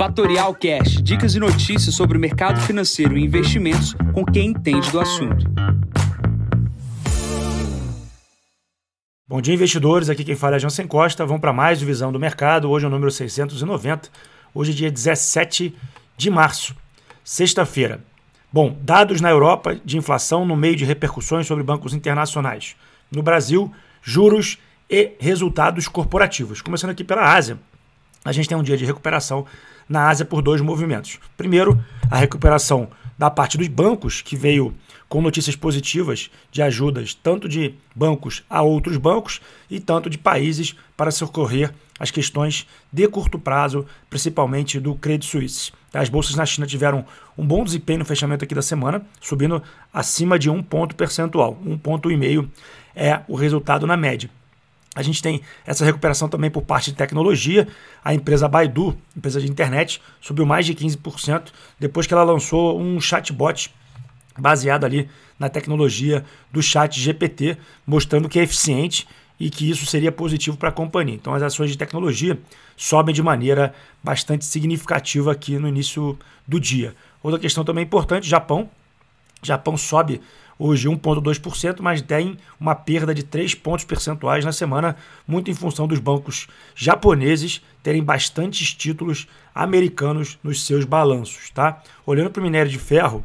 Fatorial 0.00 0.54
Cash, 0.54 1.02
dicas 1.02 1.34
e 1.34 1.38
notícias 1.38 1.94
sobre 1.94 2.16
o 2.16 2.20
mercado 2.20 2.58
financeiro 2.62 3.18
e 3.18 3.22
investimentos 3.22 3.94
com 4.14 4.24
quem 4.24 4.46
entende 4.46 4.90
do 4.90 4.98
assunto. 4.98 5.44
Bom 9.28 9.42
dia, 9.42 9.52
investidores. 9.52 10.08
Aqui 10.08 10.24
quem 10.24 10.34
fala 10.34 10.56
é 10.56 10.58
Jansen 10.58 10.86
Costa. 10.86 11.26
Vamos 11.26 11.42
para 11.42 11.52
mais 11.52 11.82
Visão 11.82 12.10
do 12.10 12.18
Mercado. 12.18 12.70
Hoje 12.70 12.86
é 12.86 12.88
o 12.88 12.90
número 12.90 13.10
690. 13.10 14.08
Hoje 14.54 14.72
é 14.72 14.74
dia 14.74 14.90
17 14.90 15.76
de 16.16 16.30
março, 16.30 16.74
sexta-feira. 17.22 18.02
Bom, 18.50 18.74
dados 18.80 19.20
na 19.20 19.28
Europa 19.28 19.78
de 19.84 19.98
inflação 19.98 20.46
no 20.46 20.56
meio 20.56 20.76
de 20.76 20.86
repercussões 20.86 21.46
sobre 21.46 21.62
bancos 21.62 21.92
internacionais. 21.92 22.74
No 23.12 23.22
Brasil, 23.22 23.70
juros 24.00 24.56
e 24.88 25.12
resultados 25.20 25.88
corporativos. 25.88 26.62
Começando 26.62 26.92
aqui 26.92 27.04
pela 27.04 27.34
Ásia, 27.34 27.58
a 28.24 28.32
gente 28.32 28.48
tem 28.48 28.56
um 28.56 28.62
dia 28.62 28.76
de 28.76 28.84
recuperação 28.84 29.46
na 29.88 30.08
Ásia 30.08 30.24
por 30.24 30.42
dois 30.42 30.60
movimentos. 30.60 31.18
Primeiro, 31.36 31.82
a 32.10 32.16
recuperação 32.16 32.88
da 33.18 33.30
parte 33.30 33.58
dos 33.58 33.68
bancos, 33.68 34.22
que 34.22 34.36
veio 34.36 34.74
com 35.08 35.20
notícias 35.20 35.56
positivas 35.56 36.30
de 36.50 36.62
ajudas 36.62 37.12
tanto 37.12 37.48
de 37.48 37.74
bancos 37.94 38.44
a 38.48 38.62
outros 38.62 38.96
bancos 38.96 39.40
e 39.68 39.80
tanto 39.80 40.08
de 40.08 40.16
países 40.16 40.74
para 40.96 41.10
socorrer 41.10 41.72
as 41.98 42.10
questões 42.10 42.66
de 42.90 43.06
curto 43.08 43.38
prazo, 43.38 43.84
principalmente 44.08 44.80
do 44.80 44.94
Credit 44.94 45.26
Suisse. 45.28 45.72
As 45.92 46.08
bolsas 46.08 46.36
na 46.36 46.46
China 46.46 46.66
tiveram 46.66 47.04
um 47.36 47.44
bom 47.44 47.64
desempenho 47.64 47.98
no 47.98 48.04
fechamento 48.04 48.44
aqui 48.44 48.54
da 48.54 48.62
semana, 48.62 49.04
subindo 49.20 49.62
acima 49.92 50.38
de 50.38 50.48
um 50.48 50.62
ponto 50.62 50.94
percentual. 50.94 51.58
Um 51.66 51.76
ponto 51.76 52.10
e 52.10 52.16
meio 52.16 52.50
é 52.94 53.20
o 53.28 53.34
resultado 53.34 53.86
na 53.86 53.96
média. 53.96 54.30
A 54.94 55.02
gente 55.02 55.22
tem 55.22 55.40
essa 55.64 55.84
recuperação 55.84 56.28
também 56.28 56.50
por 56.50 56.62
parte 56.62 56.90
de 56.90 56.96
tecnologia. 56.96 57.68
A 58.04 58.12
empresa 58.12 58.48
Baidu, 58.48 58.96
empresa 59.16 59.40
de 59.40 59.48
internet, 59.48 60.02
subiu 60.20 60.44
mais 60.44 60.66
de 60.66 60.74
15% 60.74 61.52
depois 61.78 62.06
que 62.06 62.14
ela 62.14 62.24
lançou 62.24 62.80
um 62.80 63.00
chatbot 63.00 63.72
baseado 64.36 64.84
ali 64.84 65.08
na 65.38 65.48
tecnologia 65.48 66.24
do 66.52 66.62
chat 66.62 66.98
GPT, 67.00 67.56
mostrando 67.86 68.28
que 68.28 68.38
é 68.38 68.42
eficiente 68.42 69.06
e 69.38 69.48
que 69.48 69.70
isso 69.70 69.86
seria 69.86 70.10
positivo 70.10 70.56
para 70.56 70.68
a 70.68 70.72
companhia. 70.72 71.14
Então 71.14 71.32
as 71.34 71.42
ações 71.42 71.70
de 71.70 71.78
tecnologia 71.78 72.38
sobem 72.76 73.14
de 73.14 73.22
maneira 73.22 73.72
bastante 74.02 74.44
significativa 74.44 75.32
aqui 75.32 75.58
no 75.58 75.68
início 75.68 76.18
do 76.46 76.58
dia. 76.58 76.94
Outra 77.22 77.38
questão 77.38 77.64
também 77.64 77.84
importante, 77.84 78.28
Japão. 78.28 78.68
Japão 79.42 79.76
sobe 79.76 80.20
hoje 80.60 80.86
1,2%, 80.88 81.78
mas 81.80 82.02
tem 82.02 82.36
uma 82.60 82.74
perda 82.74 83.14
de 83.14 83.22
3 83.22 83.54
pontos 83.54 83.84
percentuais 83.86 84.44
na 84.44 84.52
semana, 84.52 84.94
muito 85.26 85.50
em 85.50 85.54
função 85.54 85.88
dos 85.88 85.98
bancos 85.98 86.46
japoneses 86.74 87.62
terem 87.82 88.04
bastantes 88.04 88.74
títulos 88.74 89.26
americanos 89.54 90.38
nos 90.42 90.66
seus 90.66 90.84
balanços. 90.84 91.48
Tá? 91.50 91.82
Olhando 92.04 92.30
para 92.30 92.40
o 92.40 92.42
minério 92.42 92.70
de 92.70 92.78
ferro, 92.78 93.24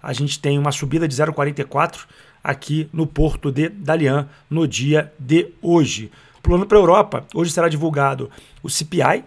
a 0.00 0.12
gente 0.12 0.38
tem 0.38 0.56
uma 0.58 0.70
subida 0.70 1.08
de 1.08 1.16
0,44 1.16 2.06
aqui 2.42 2.88
no 2.92 3.04
porto 3.08 3.50
de 3.50 3.68
Dalian 3.68 4.28
no 4.48 4.68
dia 4.68 5.12
de 5.18 5.52
hoje. 5.60 6.12
Pulando 6.40 6.64
para 6.64 6.78
a 6.78 6.80
Europa, 6.80 7.26
hoje 7.34 7.50
será 7.50 7.68
divulgado 7.68 8.30
o 8.62 8.70
CPI. 8.70 9.24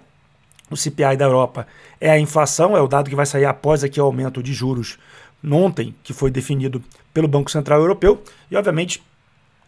O 0.71 0.77
CPI 0.77 1.17
da 1.17 1.25
Europa 1.25 1.67
é 1.99 2.09
a 2.09 2.17
inflação, 2.17 2.77
é 2.77 2.81
o 2.81 2.87
dado 2.87 3.09
que 3.09 3.15
vai 3.15 3.25
sair 3.25 3.43
após 3.43 3.83
aqui 3.83 3.99
o 3.99 4.05
aumento 4.05 4.41
de 4.41 4.53
juros 4.53 4.97
ontem, 5.43 5.95
que 6.03 6.13
foi 6.13 6.29
definido 6.31 6.83
pelo 7.13 7.27
Banco 7.27 7.49
Central 7.49 7.79
Europeu, 7.79 8.23
e 8.49 8.55
obviamente 8.55 9.01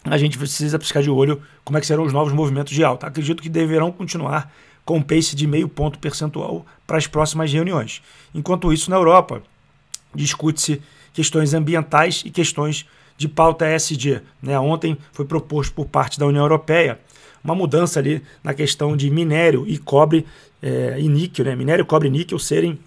a 0.03 0.17
gente 0.17 0.37
precisa 0.37 0.79
ficar 0.79 1.01
de 1.01 1.09
olho 1.09 1.41
como 1.63 1.77
é 1.77 1.81
que 1.81 1.87
serão 1.87 2.03
os 2.03 2.13
novos 2.13 2.33
movimentos 2.33 2.73
de 2.73 2.83
alta. 2.83 3.07
Acredito 3.07 3.41
que 3.41 3.49
deverão 3.49 3.91
continuar 3.91 4.51
com 4.83 4.97
um 4.97 5.01
pace 5.01 5.35
de 5.35 5.45
meio 5.45 5.69
ponto 5.69 5.99
percentual 5.99 6.65
para 6.87 6.97
as 6.97 7.05
próximas 7.05 7.51
reuniões. 7.51 8.01
Enquanto 8.33 8.73
isso, 8.73 8.89
na 8.89 8.95
Europa, 8.95 9.43
discute-se 10.13 10.81
questões 11.13 11.53
ambientais 11.53 12.23
e 12.25 12.31
questões 12.31 12.85
de 13.17 13.27
pauta 13.27 13.69
ESG. 13.73 14.21
Né? 14.41 14.59
Ontem 14.59 14.97
foi 15.11 15.25
proposto 15.25 15.73
por 15.73 15.85
parte 15.85 16.19
da 16.19 16.25
União 16.25 16.43
Europeia 16.43 16.99
uma 17.43 17.55
mudança 17.55 17.99
ali 17.99 18.21
na 18.43 18.53
questão 18.53 18.95
de 18.95 19.09
minério 19.09 19.65
e 19.67 19.77
cobre 19.77 20.25
é, 20.61 20.97
e 20.99 21.07
níquel, 21.07 21.45
né? 21.45 21.55
minério, 21.55 21.85
cobre 21.85 22.07
e 22.07 22.11
níquel 22.11 22.37
serem 22.39 22.79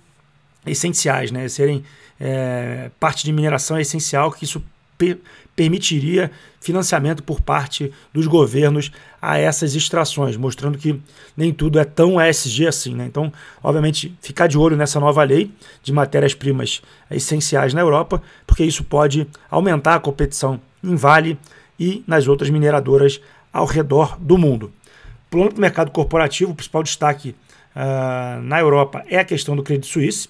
essenciais, 0.66 1.30
né? 1.30 1.48
serem 1.48 1.84
é, 2.20 2.90
parte 2.98 3.24
de 3.24 3.32
mineração 3.32 3.76
é 3.76 3.82
essencial, 3.82 4.30
que 4.30 4.44
isso 4.44 4.62
per 4.96 5.18
permitiria 5.56 6.32
financiamento 6.60 7.22
por 7.22 7.40
parte 7.40 7.92
dos 8.12 8.26
governos 8.26 8.90
a 9.22 9.38
essas 9.38 9.74
extrações, 9.76 10.36
mostrando 10.36 10.76
que 10.76 11.00
nem 11.36 11.52
tudo 11.52 11.78
é 11.78 11.84
tão 11.84 12.20
ESG 12.20 12.66
assim. 12.66 12.94
Né? 12.94 13.06
Então, 13.06 13.32
obviamente, 13.62 14.16
ficar 14.20 14.46
de 14.46 14.58
olho 14.58 14.76
nessa 14.76 14.98
nova 14.98 15.22
lei 15.22 15.52
de 15.82 15.92
matérias-primas 15.92 16.82
essenciais 17.08 17.72
na 17.72 17.80
Europa, 17.80 18.20
porque 18.46 18.64
isso 18.64 18.82
pode 18.82 19.28
aumentar 19.48 19.94
a 19.94 20.00
competição 20.00 20.60
em 20.82 20.96
Vale 20.96 21.38
e 21.78 22.02
nas 22.06 22.26
outras 22.26 22.50
mineradoras 22.50 23.20
ao 23.52 23.66
redor 23.66 24.18
do 24.18 24.36
mundo. 24.36 24.72
Pulando 25.30 25.50
para 25.50 25.58
o 25.58 25.60
mercado 25.60 25.90
corporativo, 25.90 26.52
o 26.52 26.54
principal 26.54 26.82
destaque 26.82 27.34
uh, 27.74 28.42
na 28.42 28.60
Europa 28.60 29.04
é 29.08 29.18
a 29.18 29.24
questão 29.24 29.54
do 29.54 29.62
Credit 29.62 29.86
Suisse. 29.86 30.28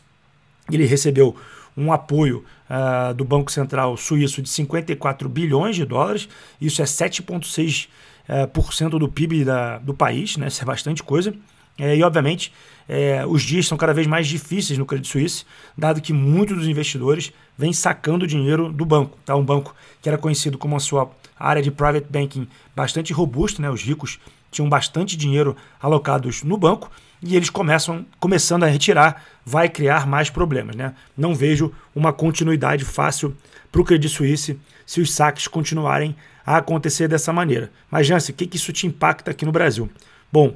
Ele 0.71 0.87
recebeu 0.87 1.37
um 1.77 1.93
apoio 1.93 2.45
uh, 2.71 3.15
do 3.15 3.25
Banco 3.25 3.51
Central 3.51 3.97
Suíço 3.97 4.41
de 4.41 4.49
54 4.49 5.29
bilhões 5.29 5.77
de 5.77 5.85
dólares, 5.85 6.29
isso 6.61 6.81
é 6.81 6.85
7,6% 6.85 7.89
uh, 8.29 8.49
por 8.49 8.73
cento 8.73 8.99
do 8.99 9.09
PIB 9.09 9.45
da, 9.45 9.79
do 9.79 9.93
país, 9.93 10.37
né? 10.37 10.49
isso 10.49 10.63
é 10.63 10.65
bastante 10.65 11.03
coisa. 11.03 11.35
É, 11.77 11.97
e, 11.97 12.03
obviamente, 12.05 12.53
é, 12.89 13.27
os 13.27 13.43
dias 13.43 13.67
são 13.67 13.77
cada 13.77 13.93
vez 13.93 14.07
mais 14.07 14.29
difíceis 14.29 14.79
no 14.79 14.87
Credit 14.87 15.09
Suisse, 15.09 15.45
dado 15.77 16.01
que 16.01 16.13
muitos 16.13 16.57
dos 16.57 16.69
investidores 16.69 17.33
vêm 17.59 17.73
sacando 17.73 18.27
dinheiro 18.27 18.73
do 18.73 18.85
banco. 18.85 19.19
Tá? 19.25 19.35
Um 19.35 19.45
banco 19.45 19.75
que 20.01 20.09
era 20.09 20.17
conhecido 20.17 20.57
como 20.57 20.77
a 20.77 20.81
sua 20.81 21.11
área 21.37 21.61
de 21.61 21.71
private 21.71 22.07
banking 22.09 22.47
bastante 22.77 23.13
robusta, 23.13 23.61
né? 23.61 23.69
os 23.71 23.83
ricos 23.83 24.21
tinham 24.55 24.69
bastante 24.69 25.17
dinheiro 25.17 25.57
alocados 25.81 26.43
no 26.43 26.57
banco, 26.57 26.91
e 27.23 27.37
eles 27.37 27.51
começam 27.51 28.05
começando 28.21 28.65
a 28.65 28.67
retirar, 28.67 29.25
vai 29.45 29.69
criar 29.69 30.07
mais 30.07 30.31
problemas. 30.31 30.77
Né? 30.77 30.95
Não 31.17 31.35
vejo 31.35 31.73
uma 31.95 32.13
continuidade 32.13 32.85
fácil 32.85 33.35
para 33.73 33.81
o 33.81 33.85
Credit 33.85 34.13
Suisse 34.15 34.59
se 34.87 35.01
os 35.01 35.13
saques 35.13 35.49
continuarem 35.49 36.15
a 36.45 36.59
acontecer 36.59 37.09
dessa 37.09 37.33
maneira. 37.33 37.73
Mas, 37.91 38.07
Jansen, 38.07 38.35
o 38.35 38.37
que, 38.37 38.47
que 38.47 38.57
isso 38.57 38.73
te 38.73 38.87
impacta 38.87 39.31
aqui 39.31 39.47
no 39.47 39.53
Brasil? 39.53 39.91
Bom, 40.31 40.55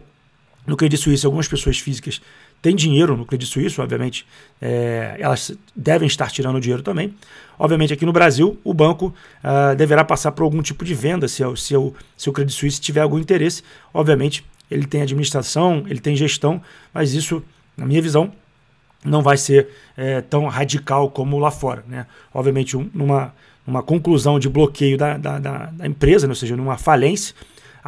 no 0.66 0.76
Credit 0.76 1.00
Suisse, 1.00 1.24
algumas 1.24 1.48
pessoas 1.48 1.78
físicas 1.78 2.20
têm 2.60 2.74
dinheiro 2.74 3.16
no 3.16 3.24
Credit 3.24 3.50
Suisse, 3.50 3.80
obviamente, 3.80 4.26
é, 4.60 5.16
elas 5.18 5.52
devem 5.74 6.06
estar 6.06 6.30
tirando 6.30 6.60
dinheiro 6.60 6.82
também. 6.82 7.14
Obviamente, 7.58 7.92
aqui 7.92 8.06
no 8.06 8.12
Brasil, 8.12 8.58
o 8.62 8.72
banco 8.72 9.14
uh, 9.42 9.74
deverá 9.76 10.04
passar 10.04 10.32
por 10.32 10.44
algum 10.44 10.62
tipo 10.62 10.84
de 10.84 10.94
venda 10.94 11.26
se, 11.26 11.42
se, 11.56 11.76
o, 11.76 11.92
se 12.16 12.28
o 12.28 12.32
Credit 12.32 12.56
Suisse 12.56 12.80
tiver 12.80 13.00
algum 13.00 13.18
interesse. 13.18 13.62
Obviamente, 13.92 14.44
ele 14.70 14.86
tem 14.86 15.02
administração, 15.02 15.84
ele 15.88 15.98
tem 16.00 16.14
gestão, 16.14 16.62
mas 16.92 17.14
isso, 17.14 17.42
na 17.76 17.84
minha 17.84 18.00
visão, 18.00 18.32
não 19.04 19.22
vai 19.22 19.36
ser 19.36 19.68
é, 19.96 20.20
tão 20.20 20.46
radical 20.46 21.10
como 21.10 21.38
lá 21.38 21.50
fora. 21.50 21.84
Né? 21.86 22.06
Obviamente, 22.32 22.76
um, 22.76 22.88
numa, 22.92 23.34
numa 23.66 23.82
conclusão 23.82 24.38
de 24.38 24.48
bloqueio 24.48 24.96
da, 24.96 25.16
da, 25.16 25.38
da, 25.38 25.66
da 25.66 25.86
empresa, 25.86 26.26
né? 26.26 26.32
ou 26.32 26.36
seja, 26.36 26.56
numa 26.56 26.76
falência, 26.76 27.34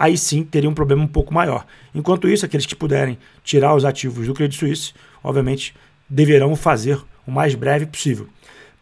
aí 0.00 0.16
sim 0.16 0.42
teria 0.42 0.70
um 0.70 0.72
problema 0.72 1.02
um 1.02 1.06
pouco 1.06 1.34
maior. 1.34 1.66
Enquanto 1.94 2.26
isso, 2.26 2.46
aqueles 2.46 2.64
que 2.64 2.74
puderem 2.74 3.18
tirar 3.44 3.74
os 3.74 3.84
ativos 3.84 4.26
do 4.26 4.32
Credit 4.32 4.58
Suisse, 4.58 4.94
obviamente, 5.22 5.74
deverão 6.08 6.56
fazer 6.56 6.98
o 7.26 7.30
mais 7.30 7.54
breve 7.54 7.84
possível. 7.84 8.26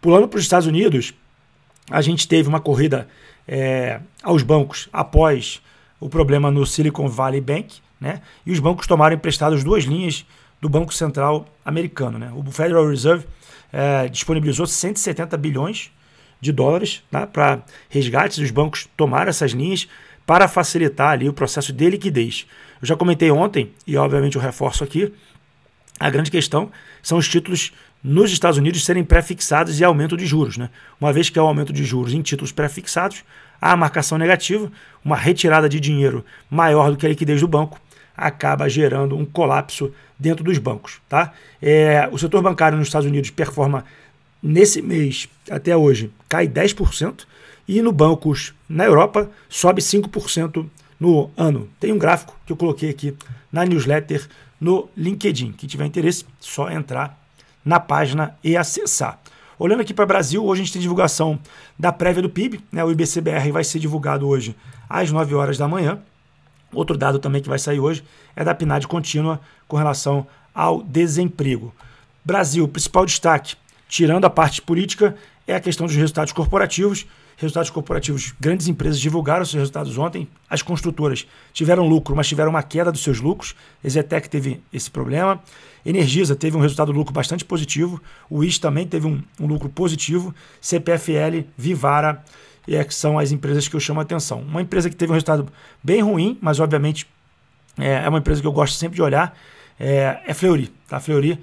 Pulando 0.01 0.29
para 0.29 0.39
os 0.39 0.45
Estados 0.45 0.69
Unidos, 0.69 1.13
a 1.91 2.01
gente 2.01 2.29
teve 2.29 2.49
uma 2.49 2.61
corrida 2.61 3.09
é, 3.49 3.99
aos 4.23 4.45
bancos 4.45 4.89
após 4.93 5.61
o 5.99 6.09
problema 6.09 6.53
no 6.53 6.65
Silicon 6.65 7.09
Valley 7.09 7.41
Bank, 7.41 7.81
né? 8.01 8.23
E 8.47 8.53
os 8.53 8.61
bancos 8.61 8.87
tomaram 8.87 9.17
emprestados 9.17 9.65
duas 9.65 9.83
linhas 9.83 10.25
do 10.61 10.69
Banco 10.69 10.95
Central 10.95 11.49
americano. 11.65 12.17
Né? 12.17 12.31
O 12.33 12.49
Federal 12.53 12.89
Reserve 12.89 13.27
é, 13.73 14.07
disponibilizou 14.07 14.69
170 14.69 15.37
bilhões 15.37 15.91
de 16.41 16.53
dólares 16.53 17.03
tá? 17.11 17.27
para 17.27 17.65
resgates. 17.89 18.39
Os 18.39 18.53
bancos 18.53 18.89
tomaram 18.97 19.31
essas 19.31 19.51
linhas 19.51 19.89
para 20.29 20.47
facilitar 20.47 21.13
ali 21.13 21.27
o 21.27 21.33
processo 21.33 21.73
de 21.73 21.89
liquidez. 21.89 22.47
Eu 22.83 22.87
já 22.87 22.95
comentei 22.95 23.31
ontem, 23.31 23.73
e 23.87 23.97
obviamente 23.97 24.37
eu 24.37 24.43
reforço 24.43 24.85
aqui, 24.85 25.11
a 25.99 26.11
grande 26.11 26.31
questão 26.31 26.71
são 27.03 27.17
os 27.17 27.27
títulos 27.27 27.73
nos 28.05 28.31
Estados 28.31 28.59
Unidos 28.59 28.85
serem 28.85 29.03
pré-fixados 29.03 29.81
e 29.81 29.85
aumento 29.85 30.19
de 30.19 30.27
juros. 30.27 30.59
Né? 30.59 30.69
Uma 31.01 31.15
vez 31.15 31.31
que 31.31 31.39
há 31.39 31.43
o 31.43 31.47
aumento 31.47 31.73
de 31.73 31.83
juros 31.83 32.13
em 32.13 32.21
títulos 32.21 32.53
pré-fixados, 32.53 33.25
há 33.59 33.75
marcação 33.75 34.19
negativa, 34.19 34.71
uma 35.03 35.17
retirada 35.17 35.67
de 35.67 35.81
dinheiro 35.81 36.23
maior 36.51 36.91
do 36.91 36.99
que 36.99 37.07
a 37.07 37.09
liquidez 37.09 37.41
do 37.41 37.49
banco, 37.49 37.81
acaba 38.15 38.69
gerando 38.69 39.17
um 39.17 39.25
colapso 39.25 39.91
dentro 40.19 40.45
dos 40.45 40.59
bancos. 40.59 41.01
Tá? 41.09 41.33
É, 41.61 42.07
o 42.13 42.19
setor 42.19 42.43
bancário 42.43 42.77
nos 42.77 42.89
Estados 42.89 43.09
Unidos 43.09 43.31
performa 43.31 43.83
nesse 44.43 44.83
mês 44.83 45.27
até 45.51 45.75
hoje 45.75 46.13
cai 46.29 46.47
10% 46.47 47.25
e 47.69 47.83
no 47.83 47.93
bancos 47.93 48.55
na 48.67 48.85
Europa 48.85 49.31
sobe 49.49 49.83
5% 49.83 50.67
no 50.99 51.31
ano. 51.37 51.69
Tem 51.79 51.93
um 51.93 51.99
gráfico 51.99 52.35
que 52.47 52.53
eu 52.53 52.57
coloquei 52.57 52.89
aqui 52.89 53.15
na 53.53 53.65
newsletter 53.65 54.27
no 54.59 54.89
LinkedIn. 54.97 55.53
Quem 55.53 55.69
tiver 55.69 55.85
interesse, 55.85 56.25
só 56.41 56.71
entrar 56.71 57.23
na 57.65 57.79
página 57.79 58.37
e 58.43 58.57
acessar. 58.57 59.21
Olhando 59.59 59.81
aqui 59.81 59.93
para 59.93 60.05
o 60.05 60.09
Brasil, 60.09 60.45
hoje 60.45 60.63
a 60.63 60.65
gente 60.65 60.73
tem 60.73 60.83
divulgação 60.83 61.39
da 61.79 61.93
prévia 61.93 62.23
do 62.23 62.31
PIB, 62.31 62.61
né? 62.73 62.83
o 62.83 62.91
IBCBR 62.91 63.53
vai 63.53 63.65
ser 63.65 63.79
divulgado 63.79 64.27
hoje 64.27 64.57
às 64.89 65.11
9 65.11 65.35
horas 65.35 65.59
da 65.59 65.69
manhã. 65.69 66.01
Outro 66.73 66.97
dado 66.97 67.19
também 67.19 67.43
que 67.43 67.49
vai 67.49 67.59
sair 67.59 67.81
hoje 67.81 68.05
é 68.37 68.45
da 68.45 68.55
PNAD 68.55 68.87
contínua 68.87 69.41
com 69.67 69.77
relação 69.77 70.27
ao 70.55 70.83
desemprego. 70.83 71.75
Brasil, 72.25 72.69
principal 72.69 73.05
destaque, 73.05 73.57
tirando 73.89 74.27
a 74.27 74.31
parte 74.31 74.63
política, 74.63 75.17
é 75.47 75.55
a 75.55 75.61
questão 75.61 75.87
dos 75.87 75.97
resultados 75.97 76.33
corporativos. 76.33 77.07
Resultados 77.41 77.71
corporativos, 77.71 78.35
grandes 78.41 78.67
empresas 78.67 78.99
divulgaram 78.99 79.45
seus 79.45 79.61
resultados 79.61 79.97
ontem. 79.97 80.27
As 80.51 80.61
construtoras 80.61 81.25
tiveram 81.53 81.87
lucro, 81.87 82.17
mas 82.17 82.27
tiveram 82.27 82.51
uma 82.51 82.65
queda 82.65 82.91
dos 82.91 83.01
seus 83.01 83.21
lucros. 83.21 83.55
Exetec 83.83 84.29
teve 84.29 84.61
esse 84.73 84.91
problema. 84.91 85.41
Energisa 85.87 86.35
teve 86.35 86.57
um 86.57 86.61
resultado 86.61 86.91
lucro 86.91 87.15
bastante 87.15 87.45
positivo. 87.45 88.03
O 88.29 88.43
IS 88.43 88.59
também 88.59 88.89
teve 88.89 89.07
um, 89.07 89.23
um 89.39 89.47
lucro 89.47 89.69
positivo. 89.69 90.35
CPFL, 90.61 91.45
Vivara, 91.57 92.25
é, 92.67 92.83
que 92.83 92.93
são 92.93 93.21
as 93.21 93.31
empresas 93.31 93.69
que 93.69 93.77
eu 93.77 93.81
chamo 93.81 94.01
a 94.01 94.03
atenção. 94.03 94.41
Uma 94.41 94.61
empresa 94.61 94.91
que 94.91 94.97
teve 94.97 95.13
um 95.13 95.15
resultado 95.15 95.47
bem 95.81 96.03
ruim, 96.03 96.37
mas 96.43 96.59
obviamente 96.59 97.07
é, 97.79 98.05
é 98.05 98.09
uma 98.09 98.19
empresa 98.19 98.41
que 98.41 98.47
eu 98.49 98.53
gosto 98.53 98.77
sempre 98.77 98.97
de 98.97 99.03
olhar, 99.03 99.39
é, 99.79 100.21
é 100.27 100.35
Fleury. 100.35 100.73
Tá? 100.89 100.99
Fleury 100.99 101.39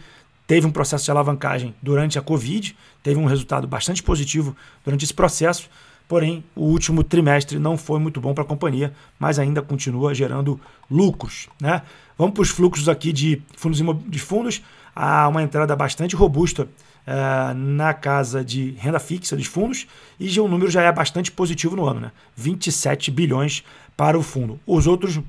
teve 0.45 0.68
um 0.68 0.71
processo 0.71 1.06
de 1.06 1.12
alavancagem 1.12 1.74
durante 1.81 2.19
a 2.19 2.21
Covid, 2.21 2.75
teve 3.01 3.19
um 3.19 3.25
resultado 3.25 3.65
bastante 3.65 4.03
positivo 4.03 4.56
durante 4.83 5.06
esse 5.06 5.13
processo, 5.13 5.69
porém 6.07 6.44
o 6.56 6.66
último 6.66 7.04
trimestre 7.04 7.60
não 7.60 7.78
foi 7.78 8.00
muito 8.00 8.22
bom 8.22 8.34
para 8.34 8.44
a 8.44 8.48
companhia, 8.48 8.94
mas 9.19 9.40
ainda 9.40 9.62
continua 9.62 10.13
gerando 10.13 10.60
lucros. 10.90 11.48
Né? 11.60 11.81
Vamos 12.18 12.34
para 12.34 12.42
os 12.42 12.50
fluxos 12.50 12.88
aqui 12.90 13.12
de 13.12 13.42
fundos, 13.56 13.81
de 14.07 14.19
fundos. 14.19 14.62
Há 14.96 15.28
uma 15.28 15.44
entrada 15.44 15.75
bastante 15.75 16.16
robusta 16.16 16.63
uh, 16.63 17.54
na 17.54 17.94
casa 17.94 18.46
de 18.46 18.72
renda 18.78 19.00
fixa 19.00 19.36
dos 19.36 19.48
fundos 19.48 19.88
e 20.19 20.40
o 20.40 20.48
número 20.48 20.72
já 20.72 20.84
é 20.84 20.92
bastante 20.92 21.31
positivo 21.31 21.75
no 21.75 21.86
ano, 21.86 22.00
né? 22.00 22.12
27 22.36 23.12
bilhões 23.12 23.63
para 23.98 24.18
o 24.18 24.24
fundo. 24.24 24.60
Os 24.66 24.88
outros 24.88 25.19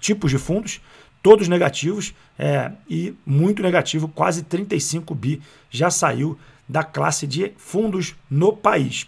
tipos 0.00 0.30
de 0.30 0.38
fundos 0.38 0.80
todos 1.22 1.46
negativos 1.46 2.12
é, 2.38 2.72
e 2.90 3.14
muito 3.24 3.62
negativo, 3.62 4.08
quase 4.08 4.42
35 4.42 5.14
bi 5.14 5.40
já 5.70 5.90
saiu 5.90 6.36
da 6.68 6.82
classe 6.82 7.26
de 7.26 7.52
fundos 7.56 8.16
no 8.28 8.52
país. 8.52 9.06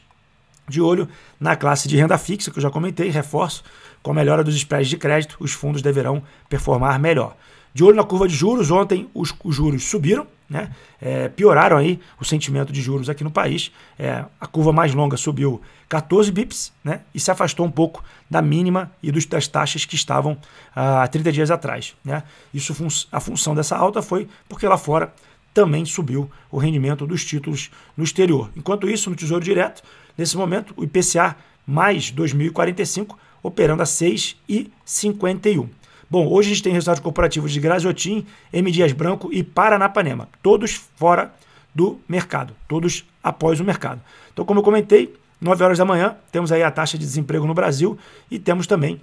De 0.68 0.80
olho 0.80 1.08
na 1.38 1.56
classe 1.56 1.88
de 1.88 1.96
renda 1.96 2.16
fixa, 2.16 2.50
que 2.50 2.58
eu 2.58 2.62
já 2.62 2.70
comentei, 2.70 3.10
reforço, 3.10 3.62
com 4.02 4.10
a 4.10 4.14
melhora 4.14 4.42
dos 4.42 4.54
spreads 4.56 4.88
de 4.88 4.96
crédito, 4.96 5.36
os 5.40 5.52
fundos 5.52 5.82
deverão 5.82 6.22
performar 6.48 6.98
melhor. 6.98 7.36
De 7.72 7.82
olho 7.82 7.96
na 7.96 8.04
curva 8.04 8.28
de 8.28 8.34
juros, 8.34 8.70
ontem 8.70 9.08
os, 9.12 9.34
os 9.42 9.54
juros 9.54 9.84
subiram, 9.84 10.26
né? 10.48 10.70
É, 11.00 11.28
pioraram 11.28 11.76
aí 11.76 11.98
o 12.20 12.24
sentimento 12.24 12.72
de 12.72 12.80
juros 12.80 13.08
aqui 13.08 13.24
no 13.24 13.30
país. 13.30 13.72
É, 13.98 14.24
a 14.40 14.46
curva 14.46 14.72
mais 14.72 14.94
longa 14.94 15.16
subiu 15.16 15.60
14 15.88 16.30
bips 16.30 16.72
né? 16.82 17.00
e 17.14 17.20
se 17.20 17.30
afastou 17.30 17.66
um 17.66 17.70
pouco 17.70 18.02
da 18.30 18.40
mínima 18.40 18.90
e 19.02 19.10
dos, 19.10 19.26
das 19.26 19.48
taxas 19.48 19.84
que 19.84 19.94
estavam 19.94 20.36
ah, 20.74 21.02
há 21.02 21.08
30 21.08 21.32
dias 21.32 21.50
atrás. 21.50 21.94
Né? 22.04 22.22
Isso 22.52 22.74
fun 22.74 22.88
a 23.10 23.20
função 23.20 23.54
dessa 23.54 23.76
alta 23.76 24.02
foi 24.02 24.28
porque 24.48 24.66
lá 24.66 24.78
fora 24.78 25.12
também 25.52 25.84
subiu 25.84 26.30
o 26.50 26.58
rendimento 26.58 27.06
dos 27.06 27.24
títulos 27.24 27.70
no 27.96 28.02
exterior. 28.02 28.50
Enquanto 28.56 28.88
isso, 28.88 29.08
no 29.08 29.16
Tesouro 29.16 29.44
Direto, 29.44 29.82
nesse 30.16 30.36
momento, 30.36 30.74
o 30.76 30.84
IPCA 30.84 31.36
mais 31.66 32.10
2045 32.10 33.18
operando 33.42 33.82
a 33.82 33.86
6,51. 33.86 35.68
Bom, 36.10 36.26
hoje 36.28 36.48
a 36.48 36.54
gente 36.54 36.62
tem 36.62 36.72
resultados 36.72 37.00
corporativos 37.00 37.52
de 37.52 37.60
Graziotin, 37.60 38.26
M. 38.52 38.70
Dias 38.70 38.92
Branco 38.92 39.30
e 39.32 39.42
Paranapanema, 39.42 40.28
todos 40.42 40.80
fora 40.96 41.34
do 41.74 42.00
mercado, 42.08 42.54
todos 42.68 43.04
após 43.22 43.58
o 43.60 43.64
mercado. 43.64 44.00
Então, 44.32 44.44
como 44.44 44.60
eu 44.60 44.64
comentei, 44.64 45.14
9 45.40 45.64
horas 45.64 45.78
da 45.78 45.84
manhã, 45.84 46.16
temos 46.30 46.52
aí 46.52 46.62
a 46.62 46.70
taxa 46.70 46.96
de 46.96 47.04
desemprego 47.04 47.46
no 47.46 47.54
Brasil 47.54 47.98
e 48.30 48.38
temos 48.38 48.66
também 48.66 49.00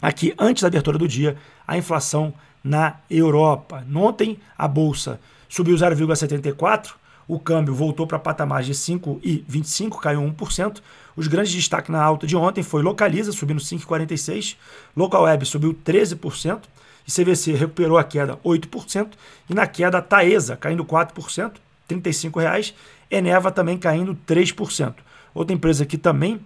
aqui, 0.00 0.34
antes 0.38 0.62
da 0.62 0.68
abertura 0.68 0.96
do 0.96 1.08
dia, 1.08 1.36
a 1.66 1.76
inflação 1.76 2.32
na 2.62 2.96
Europa. 3.10 3.84
Ontem, 3.94 4.38
a 4.56 4.68
bolsa 4.68 5.20
subiu 5.48 5.74
0,74%, 5.76 6.94
o 7.26 7.38
câmbio 7.38 7.74
voltou 7.74 8.06
para 8.06 8.18
patamares 8.18 8.66
de 8.66 8.74
5,25, 8.74 9.98
caiu 9.98 10.20
1%. 10.20 10.82
Os 11.16 11.26
grandes 11.26 11.54
destaques 11.54 11.90
na 11.90 12.02
alta 12.02 12.26
de 12.26 12.36
ontem 12.36 12.62
foi 12.62 12.82
Localiza, 12.82 13.32
subindo 13.32 13.60
5,46%, 13.60 14.56
Local 14.96 15.22
Web 15.22 15.46
subiu 15.46 15.74
13%, 15.74 16.60
e 17.06 17.12
CVC 17.12 17.52
recuperou 17.52 17.98
a 17.98 18.04
queda 18.04 18.36
8%, 18.44 19.08
e 19.48 19.54
na 19.54 19.66
queda 19.66 20.02
Taesa 20.02 20.56
caindo 20.56 20.84
4%, 20.84 21.52
R$ 21.88 21.96
35,00, 21.96 22.74
Eneva 23.10 23.50
também 23.50 23.78
caindo 23.78 24.16
3%. 24.26 24.94
Outra 25.34 25.54
empresa 25.54 25.86
que 25.86 25.98
também 25.98 26.40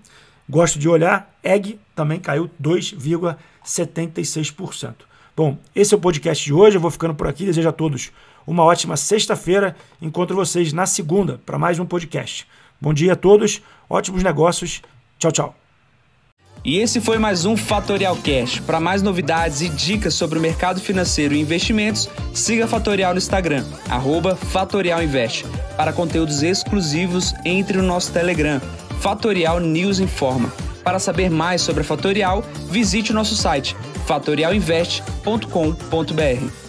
gosto 0.49 0.79
de 0.79 0.89
olhar, 0.89 1.31
EG, 1.43 1.79
também 1.95 2.19
caiu 2.19 2.51
2,76%. 2.61 4.95
Bom, 5.37 5.59
esse 5.75 5.93
é 5.95 5.97
o 5.97 6.01
podcast 6.01 6.45
de 6.45 6.53
hoje. 6.53 6.77
Eu 6.77 6.81
vou 6.81 6.91
ficando 6.91 7.15
por 7.15 7.29
aqui. 7.29 7.45
Desejo 7.45 7.69
a 7.69 7.73
todos 7.73 8.11
uma 8.49 8.65
ótima 8.65 8.97
sexta-feira. 8.97 9.77
Encontro 10.01 10.35
vocês 10.35 10.73
na 10.73 10.87
segunda 10.87 11.39
para 11.45 11.59
mais 11.59 11.79
um 11.79 11.85
podcast. 11.85 12.47
Bom 12.81 12.95
dia 12.95 13.13
a 13.13 13.17
todos, 13.17 13.61
ótimos 13.91 14.23
negócios. 14.23 14.81
Tchau, 15.19 15.31
tchau. 15.31 15.55
E 16.65 16.79
esse 16.79 17.01
foi 17.01 17.19
mais 17.19 17.45
um 17.45 17.57
Fatorial 17.57 18.17
Cash. 18.17 18.59
Para 18.61 18.81
mais 18.81 19.03
novidades 19.03 19.61
e 19.61 19.69
dicas 19.69 20.15
sobre 20.15 20.39
o 20.39 20.43
mercado 20.43 20.81
financeiro 20.81 21.35
e 21.35 21.41
investimentos, 21.41 22.09
siga 22.35 22.67
Fatorial 22.67 23.13
no 23.13 23.19
Instagram, 23.19 23.65
@fatorialinvest. 24.51 25.45
Para 25.77 25.93
conteúdos 25.93 26.43
exclusivos, 26.43 27.35
entre 27.45 27.77
no 27.77 27.85
nosso 27.85 28.13
Telegram, 28.13 28.61
Fatorial 29.01 29.61
News 29.61 30.01
Informa. 30.01 30.51
Para 30.83 30.99
saber 30.99 31.31
mais 31.31 31.61
sobre 31.61 31.83
a 31.83 31.85
Fatorial, 31.85 32.43
visite 32.71 33.13
o 33.13 33.15
nosso 33.15 33.37
site 33.37 33.77
fatorialinvest.com.br. 34.07 36.68